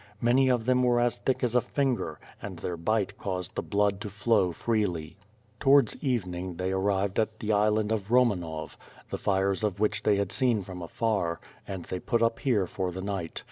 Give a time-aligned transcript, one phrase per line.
[0.19, 4.01] Many of them were as thick as a finger, and their bite caused the blood
[4.01, 5.15] to flow freely.
[5.59, 8.77] Towards evening, they arrived at the island of Romanov,
[9.11, 12.91] the fires of which they had seen from afar, and they put up here for
[12.91, 13.39] the night.